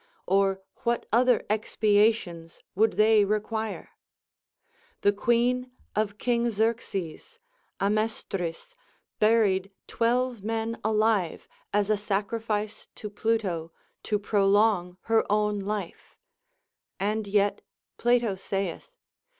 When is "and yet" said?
16.99-17.61